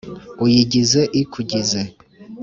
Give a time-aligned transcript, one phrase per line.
[0.43, 1.81] uyigize ikugize